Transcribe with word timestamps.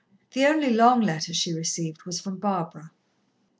The 0.31 0.47
only 0.47 0.71
long 0.73 1.01
letter 1.01 1.31
she 1.31 1.53
received 1.53 2.05
was 2.05 2.19
from 2.19 2.37
Barbara. 2.39 2.89